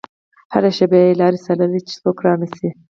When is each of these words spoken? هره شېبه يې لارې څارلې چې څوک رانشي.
هره 0.53 0.71
شېبه 0.77 0.97
يې 1.03 1.17
لارې 1.19 1.39
څارلې 1.45 1.81
چې 1.87 1.93
څوک 2.01 2.17
رانشي. 2.25 2.69